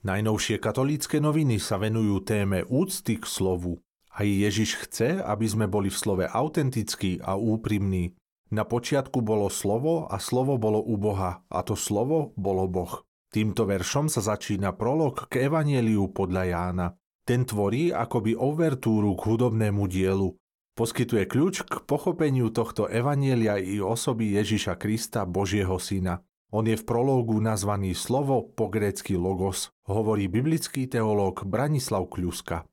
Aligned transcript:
Najnovšie 0.00 0.56
katolícke 0.56 1.20
noviny 1.20 1.60
sa 1.60 1.76
venujú 1.76 2.24
téme 2.24 2.64
úcty 2.64 3.20
k 3.20 3.24
slovu. 3.28 3.84
Aj 4.08 4.24
Ježiš 4.24 4.88
chce, 4.88 5.20
aby 5.20 5.44
sme 5.44 5.68
boli 5.68 5.92
v 5.92 6.00
slove 6.00 6.24
autentickí 6.24 7.20
a 7.20 7.36
úprimní. 7.36 8.16
Na 8.48 8.64
počiatku 8.64 9.20
bolo 9.20 9.52
slovo 9.52 10.08
a 10.08 10.16
slovo 10.16 10.56
bolo 10.56 10.80
u 10.80 10.96
Boha 10.96 11.44
a 11.44 11.58
to 11.60 11.76
slovo 11.76 12.32
bolo 12.32 12.64
Boh. 12.64 13.04
Týmto 13.28 13.68
veršom 13.68 14.08
sa 14.08 14.24
začína 14.24 14.72
prolog 14.72 15.28
k 15.28 15.46
Evanieliu 15.46 16.08
podľa 16.16 16.42
Jána. 16.48 16.86
Ten 17.28 17.44
tvorí 17.44 17.92
akoby 17.92 18.34
overtúru 18.34 19.14
k 19.14 19.22
hudobnému 19.22 19.84
dielu. 19.84 20.32
Poskytuje 20.80 21.28
kľúč 21.28 21.68
k 21.68 21.84
pochopeniu 21.84 22.48
tohto 22.48 22.88
Evanielia 22.88 23.60
i 23.60 23.84
osoby 23.84 24.32
Ježiša 24.32 24.80
Krista, 24.80 25.28
Božieho 25.28 25.76
Syna. 25.76 26.24
On 26.50 26.66
je 26.66 26.74
v 26.74 26.82
prológu 26.82 27.38
nazvaný 27.38 27.94
slovo 27.94 28.42
po 28.42 28.66
grécky 28.66 29.14
logos, 29.14 29.70
hovorí 29.86 30.26
biblický 30.26 30.90
teológ 30.90 31.46
Branislav 31.46 32.10
Kľuska. 32.10 32.66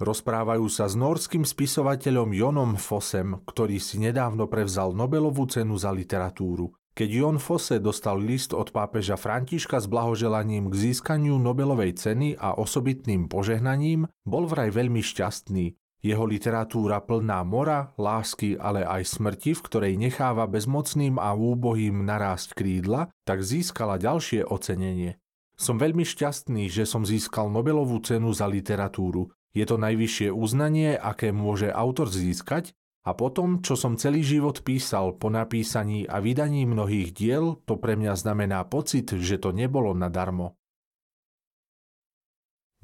Rozprávajú 0.00 0.66
sa 0.72 0.88
s 0.88 0.96
norským 0.96 1.44
spisovateľom 1.44 2.32
Jonom 2.32 2.80
Fosem, 2.80 3.36
ktorý 3.44 3.76
si 3.76 4.00
nedávno 4.00 4.48
prevzal 4.48 4.96
Nobelovú 4.96 5.44
cenu 5.44 5.76
za 5.76 5.92
literatúru. 5.92 6.72
Keď 6.96 7.08
Jon 7.10 7.38
Fosse 7.42 7.82
dostal 7.82 8.16
list 8.16 8.56
od 8.56 8.72
pápeža 8.72 9.20
Františka 9.20 9.82
s 9.82 9.86
blahoželaním 9.90 10.72
k 10.72 10.88
získaniu 10.88 11.36
Nobelovej 11.36 12.00
ceny 12.00 12.38
a 12.40 12.56
osobitným 12.56 13.28
požehnaním, 13.28 14.08
bol 14.24 14.48
vraj 14.48 14.72
veľmi 14.72 15.04
šťastný. 15.04 15.74
Jeho 16.04 16.28
literatúra 16.28 17.00
plná 17.00 17.40
mora, 17.48 17.96
lásky, 17.96 18.60
ale 18.60 18.84
aj 18.84 19.08
smrti, 19.08 19.56
v 19.56 19.64
ktorej 19.64 19.94
necháva 19.96 20.44
bezmocným 20.44 21.16
a 21.16 21.32
úbohým 21.32 22.04
narásť 22.04 22.52
krídla, 22.52 23.08
tak 23.24 23.40
získala 23.40 23.96
ďalšie 23.96 24.44
ocenenie. 24.44 25.16
Som 25.56 25.80
veľmi 25.80 26.04
šťastný, 26.04 26.68
že 26.68 26.84
som 26.84 27.08
získal 27.08 27.48
Nobelovú 27.48 28.04
cenu 28.04 28.36
za 28.36 28.44
literatúru. 28.44 29.32
Je 29.56 29.64
to 29.64 29.80
najvyššie 29.80 30.28
uznanie, 30.28 30.92
aké 30.92 31.32
môže 31.32 31.72
autor 31.72 32.12
získať 32.12 32.76
a 33.08 33.16
potom, 33.16 33.64
čo 33.64 33.72
som 33.72 33.96
celý 33.96 34.20
život 34.20 34.60
písal 34.60 35.16
po 35.16 35.32
napísaní 35.32 36.04
a 36.04 36.20
vydaní 36.20 36.68
mnohých 36.68 37.16
diel, 37.16 37.64
to 37.64 37.80
pre 37.80 37.96
mňa 37.96 38.12
znamená 38.12 38.60
pocit, 38.68 39.08
že 39.08 39.40
to 39.40 39.56
nebolo 39.56 39.96
nadarmo. 39.96 40.52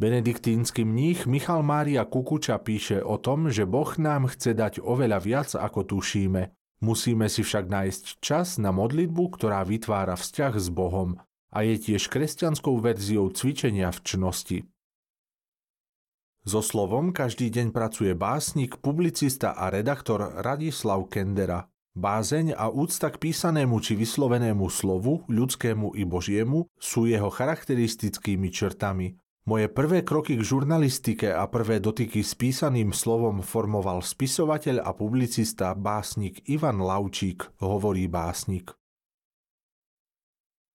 Benediktínsky 0.01 0.84
mních 0.84 1.27
Michal 1.27 1.62
Mária 1.62 2.05
Kukuča 2.05 2.59
píše 2.59 3.05
o 3.05 3.20
tom, 3.20 3.53
že 3.53 3.69
Boh 3.69 3.98
nám 4.01 4.33
chce 4.33 4.56
dať 4.56 4.81
oveľa 4.81 5.20
viac, 5.20 5.53
ako 5.53 5.84
tušíme. 5.84 6.48
Musíme 6.81 7.29
si 7.29 7.45
však 7.45 7.69
nájsť 7.69 8.05
čas 8.25 8.56
na 8.56 8.73
modlitbu, 8.73 9.37
ktorá 9.37 9.61
vytvára 9.61 10.17
vzťah 10.17 10.56
s 10.56 10.73
Bohom 10.73 11.21
a 11.53 11.69
je 11.69 11.77
tiež 11.77 12.09
kresťanskou 12.09 12.81
verziou 12.81 13.28
cvičenia 13.28 13.93
v 13.93 14.01
čnosti. 14.01 14.59
So 16.48 16.65
slovom 16.65 17.12
každý 17.12 17.53
deň 17.53 17.69
pracuje 17.69 18.17
básnik, 18.17 18.81
publicista 18.81 19.53
a 19.53 19.69
redaktor 19.69 20.33
Radislav 20.41 21.12
Kendera. 21.12 21.69
Bázeň 21.93 22.56
a 22.56 22.73
úcta 22.73 23.12
k 23.12 23.21
písanému 23.21 23.77
či 23.84 24.01
vyslovenému 24.01 24.65
slovu, 24.73 25.28
ľudskému 25.28 25.93
i 25.93 26.09
božiemu, 26.09 26.73
sú 26.81 27.05
jeho 27.05 27.28
charakteristickými 27.28 28.48
črtami. 28.48 29.19
Moje 29.48 29.72
prvé 29.72 30.05
kroky 30.05 30.36
k 30.36 30.44
žurnalistike 30.44 31.33
a 31.33 31.48
prvé 31.48 31.80
dotyky 31.80 32.20
s 32.20 32.36
písaným 32.36 32.92
slovom 32.92 33.41
formoval 33.41 34.05
spisovateľ 34.05 34.84
a 34.84 34.92
publicista 34.92 35.72
básnik 35.72 36.44
Ivan 36.44 36.84
Laučík, 36.84 37.48
hovorí 37.64 38.05
básnik. 38.05 38.77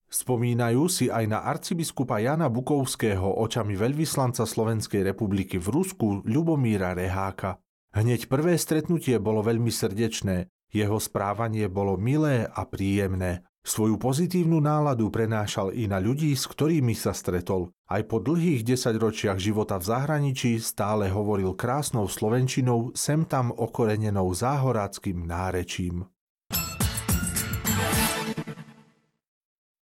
Spomínajú 0.10 0.88
si 0.90 1.06
aj 1.12 1.26
na 1.28 1.44
arcibiskupa 1.46 2.24
Jana 2.24 2.50
Bukovského 2.50 3.38
očami 3.38 3.78
veľvyslanca 3.78 4.48
Slovenskej 4.48 5.04
republiky 5.14 5.62
v 5.62 5.68
Rusku 5.70 6.24
Ľubomíra 6.24 6.96
Reháka. 6.96 7.62
Hneď 7.94 8.32
prvé 8.32 8.56
stretnutie 8.56 9.20
bolo 9.22 9.46
veľmi 9.46 9.70
srdečné, 9.70 10.48
jeho 10.74 10.98
správanie 11.00 11.70
bolo 11.70 12.00
milé 12.00 12.50
a 12.50 12.66
príjemné. 12.66 13.46
Svoju 13.66 13.98
pozitívnu 13.98 14.62
náladu 14.62 15.10
prenášal 15.10 15.74
i 15.74 15.90
na 15.90 15.98
ľudí, 15.98 16.38
s 16.38 16.46
ktorými 16.46 16.94
sa 16.94 17.18
stretol. 17.18 17.74
Aj 17.90 18.06
po 18.06 18.22
dlhých 18.22 18.62
desaťročiach 18.62 19.42
života 19.42 19.82
v 19.82 19.90
zahraničí 19.90 20.62
stále 20.62 21.10
hovoril 21.10 21.58
krásnou 21.58 22.06
slovenčinou, 22.06 22.94
sem 22.94 23.26
tam 23.26 23.50
okorenenou 23.50 24.30
záhoráckým 24.38 25.26
nárečím. 25.26 26.06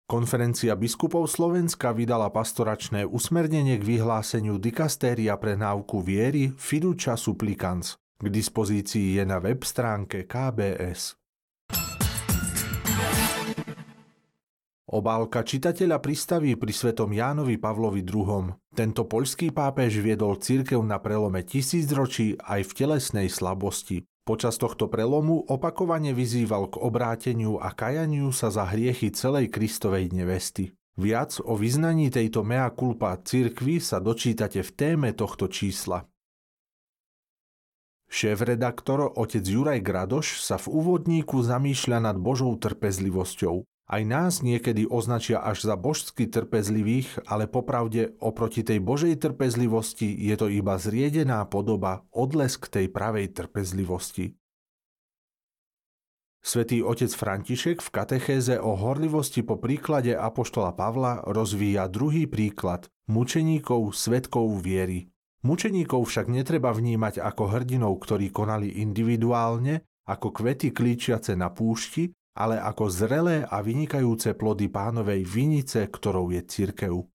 Konferencia 0.05 0.77
biskupov 0.77 1.31
Slovenska 1.31 1.97
vydala 1.97 2.29
pastoračné 2.29 3.09
usmernenie 3.09 3.81
k 3.81 3.97
vyhláseniu 3.97 4.61
dikastéria 4.61 5.41
pre 5.41 5.57
náuku 5.57 6.05
viery 6.05 6.53
Fiducia 6.53 7.17
Supplicans. 7.17 7.97
K 8.21 8.27
dispozícii 8.29 9.17
je 9.17 9.25
na 9.25 9.41
web 9.41 9.65
stránke 9.65 10.29
KBS. 10.29 11.19
Obálka 14.91 15.47
čitateľa 15.47 16.03
pristaví 16.03 16.59
pri 16.59 16.75
svetom 16.75 17.15
Jánovi 17.15 17.62
Pavlovi 17.62 18.03
II. 18.03 18.59
Tento 18.75 19.06
poľský 19.06 19.55
pápež 19.55 20.03
viedol 20.03 20.43
církev 20.43 20.83
na 20.83 20.99
prelome 20.99 21.47
tisícročí 21.47 22.34
aj 22.43 22.67
v 22.67 22.73
telesnej 22.75 23.31
slabosti. 23.31 24.03
Počas 24.27 24.59
tohto 24.59 24.91
prelomu 24.91 25.47
opakovane 25.47 26.11
vyzýval 26.11 26.75
k 26.75 26.83
obráteniu 26.83 27.62
a 27.62 27.71
kajaniu 27.71 28.34
sa 28.34 28.50
za 28.50 28.67
hriechy 28.67 29.15
celej 29.15 29.55
Kristovej 29.55 30.11
nevesty. 30.11 30.75
Viac 30.99 31.39
o 31.39 31.55
vyznaní 31.55 32.11
tejto 32.11 32.43
mea 32.43 32.67
culpa 32.75 33.15
cirkvi 33.15 33.79
sa 33.79 34.03
dočítate 34.03 34.59
v 34.67 34.71
téme 34.75 35.15
tohto 35.15 35.47
čísla. 35.47 36.03
Šéf-redaktor 38.11 39.06
otec 39.15 39.47
Juraj 39.47 39.87
Gradoš 39.87 40.43
sa 40.43 40.59
v 40.59 40.67
úvodníku 40.67 41.47
zamýšľa 41.47 42.11
nad 42.11 42.19
Božou 42.19 42.50
trpezlivosťou. 42.59 43.62
Aj 43.91 44.06
nás 44.06 44.39
niekedy 44.47 44.87
označia 44.87 45.43
až 45.43 45.67
za 45.67 45.75
božsky 45.75 46.31
trpezlivých, 46.31 47.27
ale 47.27 47.51
popravde 47.51 48.15
oproti 48.23 48.62
tej 48.62 48.78
Božej 48.78 49.19
trpezlivosti 49.19 50.06
je 50.06 50.34
to 50.39 50.47
iba 50.47 50.78
zriedená 50.78 51.43
podoba, 51.51 52.06
odlesk 52.15 52.71
tej 52.71 52.87
pravej 52.87 53.34
trpezlivosti. 53.34 54.39
Svetý 56.39 56.87
otec 56.87 57.11
František 57.11 57.83
v 57.83 57.91
katechéze 57.91 58.62
o 58.62 58.79
horlivosti 58.79 59.43
po 59.43 59.59
príklade 59.59 60.15
apoštola 60.15 60.71
Pavla 60.73 61.27
rozvíja 61.27 61.91
druhý 61.91 62.31
príklad 62.31 62.87
mučeníkov 63.11 63.91
svetkov 63.91 64.55
viery. 64.62 65.11
Mučeníkov 65.43 66.06
však 66.06 66.31
netreba 66.31 66.71
vnímať 66.71 67.19
ako 67.19 67.59
hrdinov, 67.59 67.99
ktorí 68.06 68.31
konali 68.31 68.79
individuálne, 68.87 69.83
ako 70.06 70.31
kvety 70.31 70.71
klíčiace 70.71 71.34
na 71.34 71.50
púšti, 71.50 72.15
ale 72.35 72.61
ako 72.61 72.91
zrelé 72.91 73.47
a 73.47 73.63
vynikajúce 73.63 74.35
plody 74.39 74.71
pánovej 74.71 75.27
vinice, 75.27 75.87
ktorou 75.87 76.31
je 76.31 76.43
cirkev. 76.47 77.11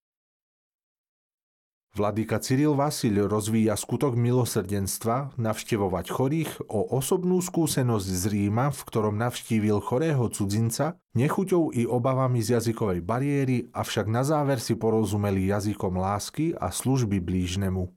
Vladyka 1.95 2.43
Cyril 2.43 2.75
Vasil 2.75 3.23
rozvíja 3.23 3.79
skutok 3.79 4.19
milosrdenstva 4.19 5.31
navštevovať 5.39 6.05
chorých 6.11 6.51
o 6.67 6.91
osobnú 6.91 7.39
skúsenosť 7.39 8.07
z 8.11 8.23
Ríma, 8.35 8.67
v 8.75 8.81
ktorom 8.83 9.15
navštívil 9.15 9.79
chorého 9.79 10.27
cudzinca, 10.27 10.99
nechuťou 11.15 11.71
i 11.71 11.87
obavami 11.87 12.43
z 12.43 12.59
jazykovej 12.59 12.99
bariéry, 12.99 13.71
avšak 13.71 14.11
na 14.11 14.27
záver 14.27 14.59
si 14.59 14.75
porozumeli 14.75 15.47
jazykom 15.47 15.95
lásky 15.95 16.51
a 16.59 16.67
služby 16.67 17.23
blížnemu. 17.23 17.87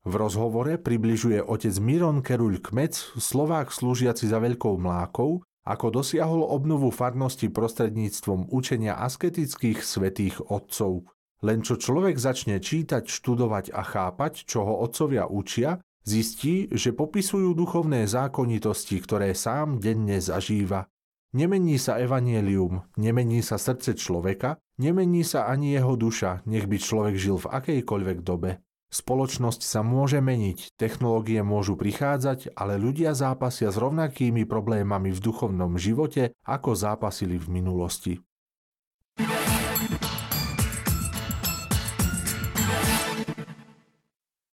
V 0.00 0.16
rozhovore 0.16 0.80
približuje 0.80 1.44
otec 1.44 1.76
Miron 1.76 2.24
Keruľ 2.24 2.64
Kmec, 2.64 2.96
Slovák 3.20 3.68
slúžiaci 3.68 4.32
za 4.32 4.40
veľkou 4.40 4.80
mlákou, 4.80 5.44
ako 5.68 5.86
dosiahol 5.92 6.40
obnovu 6.40 6.88
farnosti 6.88 7.52
prostredníctvom 7.52 8.48
učenia 8.48 8.96
asketických 8.96 9.84
svetých 9.84 10.40
otcov. 10.48 11.04
Len 11.44 11.60
čo 11.60 11.76
človek 11.76 12.16
začne 12.16 12.64
čítať, 12.64 13.12
študovať 13.12 13.76
a 13.76 13.84
chápať, 13.84 14.48
čo 14.48 14.64
ho 14.64 14.80
otcovia 14.80 15.28
učia, 15.28 15.84
zistí, 16.00 16.72
že 16.72 16.96
popisujú 16.96 17.52
duchovné 17.52 18.08
zákonitosti, 18.08 19.04
ktoré 19.04 19.36
sám 19.36 19.84
denne 19.84 20.16
zažíva. 20.16 20.88
Nemení 21.36 21.76
sa 21.76 22.00
evanielium, 22.00 22.88
nemení 22.96 23.44
sa 23.44 23.60
srdce 23.60 23.94
človeka, 24.00 24.56
nemení 24.80 25.28
sa 25.28 25.46
ani 25.46 25.76
jeho 25.76 25.92
duša, 25.92 26.40
nech 26.48 26.64
by 26.64 26.76
človek 26.80 27.14
žil 27.20 27.36
v 27.36 27.52
akejkoľvek 27.52 28.18
dobe. 28.24 28.64
Spoločnosť 28.90 29.62
sa 29.62 29.86
môže 29.86 30.18
meniť, 30.18 30.74
technológie 30.74 31.46
môžu 31.46 31.78
prichádzať, 31.78 32.58
ale 32.58 32.74
ľudia 32.74 33.14
zápasia 33.14 33.70
s 33.70 33.78
rovnakými 33.78 34.42
problémami 34.50 35.14
v 35.14 35.22
duchovnom 35.22 35.78
živote, 35.78 36.34
ako 36.42 36.74
zápasili 36.74 37.38
v 37.38 37.62
minulosti. 37.62 38.18